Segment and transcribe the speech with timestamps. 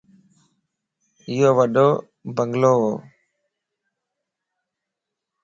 [1.29, 1.87] ايو وڏو
[2.35, 2.73] بنگلوَ